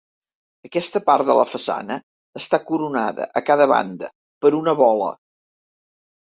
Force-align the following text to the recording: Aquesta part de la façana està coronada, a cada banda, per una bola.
Aquesta 0.67 1.01
part 1.09 1.27
de 1.27 1.35
la 1.39 1.43
façana 1.51 1.97
està 2.41 2.59
coronada, 2.71 3.29
a 3.41 3.45
cada 3.51 3.69
banda, 3.75 4.11
per 4.47 4.53
una 4.63 4.75
bola. 4.83 5.13